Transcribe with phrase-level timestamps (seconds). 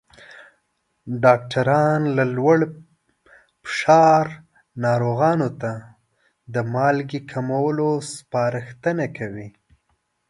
[1.23, 2.59] ډاکټران له لوړ
[3.65, 4.25] فشار
[4.85, 5.71] ناروغانو ته
[6.53, 9.47] د مالګې کمولو سپارښتنه کوي.